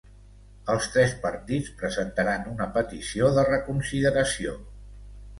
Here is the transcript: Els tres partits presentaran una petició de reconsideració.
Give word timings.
Els 0.75 0.85
tres 0.93 1.11
partits 1.25 1.67
presentaran 1.81 2.47
una 2.53 2.67
petició 2.77 3.29
de 3.35 3.43
reconsideració. 3.49 4.55